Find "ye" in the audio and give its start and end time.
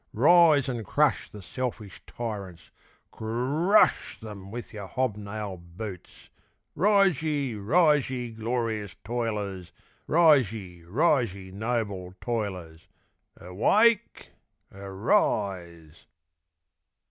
7.21-7.53, 8.09-8.31, 10.53-10.81, 11.35-11.51